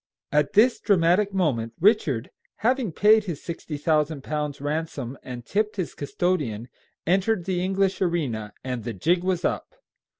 At 0.31 0.53
this 0.53 0.79
dramatic 0.79 1.31
moment 1.31 1.73
Richard, 1.79 2.31
having 2.65 2.91
paid 2.91 3.25
his 3.25 3.43
sixty 3.43 3.77
thousand 3.77 4.23
pounds 4.23 4.59
ransom 4.59 5.15
and 5.21 5.45
tipped 5.45 5.75
his 5.75 5.93
custodian, 5.93 6.69
entered 7.05 7.45
the 7.45 7.61
English 7.63 8.01
arena, 8.01 8.51
and 8.63 8.83
the 8.83 8.93
jig 8.93 9.23
was 9.23 9.45
up. 9.45 9.75